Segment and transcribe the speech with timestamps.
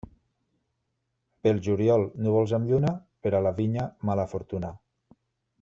[1.47, 2.95] Pel juliol, núvols amb lluna,
[3.27, 4.77] per a la vinya mala fortuna.